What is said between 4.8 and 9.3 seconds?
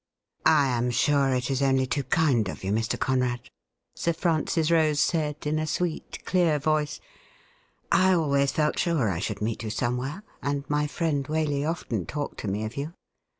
said, in a sweet clear voice.' I always felt sure I